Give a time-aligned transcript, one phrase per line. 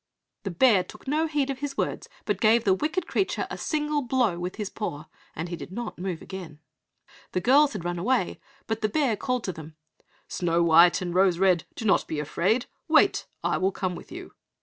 [0.41, 4.01] The bear took no heed of his words, but gave the wicked creature a single
[4.01, 6.57] blow with his paw, and he did not move again.
[7.33, 9.75] The girls had run away, but the bear called to them,
[10.27, 14.33] "Snow white and Rose red, do not be afraid; wait, I will come with you."